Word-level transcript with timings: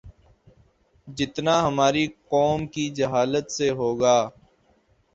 جتنا 1.07 1.55
ہماری 1.61 2.05
قوم 2.29 2.59
کی 2.73 2.89
جہالت 2.97 3.51
سے 3.51 3.69
ہو 3.71 3.89
گا 4.01 4.17